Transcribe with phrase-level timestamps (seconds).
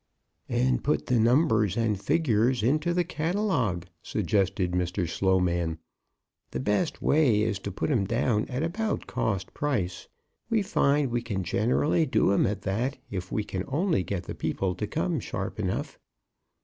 [0.49, 5.07] "And put the numbers and figures into the catalogue," suggested Mr.
[5.07, 5.77] Sloman.
[6.49, 10.07] "The best way is to put 'em down at about cost price.
[10.49, 14.33] We find we can generally do 'em at that, if we can only get the
[14.33, 15.99] people to come sharp enough."